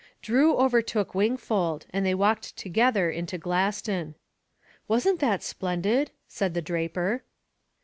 Drew 0.23 0.57
overtook 0.57 1.13
Wingfold, 1.13 1.85
and 1.91 2.03
they 2.03 2.15
walked 2.15 2.57
together 2.57 3.11
into 3.11 3.37
Glaston. 3.37 4.15
"Wasn't 4.87 5.19
that 5.19 5.43
splendid?" 5.43 6.09
said 6.27 6.55
the 6.55 6.61
draper. 6.63 7.21